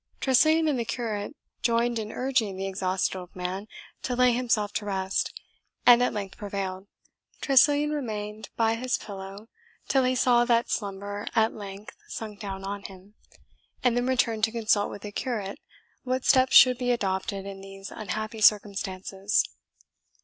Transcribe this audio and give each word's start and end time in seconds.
Tressilian 0.19 0.67
and 0.67 0.79
the 0.79 0.83
curate 0.83 1.35
joined 1.61 1.99
in 1.99 2.11
urging 2.11 2.55
the 2.57 2.65
exhausted 2.65 3.15
old 3.15 3.35
man 3.35 3.67
to 4.01 4.15
lay 4.15 4.31
himself 4.31 4.73
to 4.73 4.85
rest, 4.85 5.31
and 5.85 6.01
at 6.01 6.11
length 6.11 6.37
prevailed. 6.37 6.87
Tressilian 7.39 7.91
remained 7.91 8.49
by 8.55 8.73
his 8.73 8.97
pillow 8.97 9.47
till 9.87 10.03
he 10.03 10.15
saw 10.15 10.43
that 10.43 10.71
slumber 10.71 11.27
at 11.35 11.53
length 11.53 11.95
sunk 12.07 12.39
down 12.39 12.63
on 12.63 12.81
him, 12.85 13.13
and 13.83 13.95
then 13.95 14.07
returned 14.07 14.43
to 14.45 14.51
consult 14.51 14.89
with 14.89 15.03
the 15.03 15.11
curate 15.11 15.59
what 16.01 16.25
steps 16.25 16.55
should 16.55 16.79
be 16.79 16.89
adopted 16.89 17.45
in 17.45 17.61
these 17.61 17.91
unhappy 17.91 18.41
circumstances. 18.41 19.47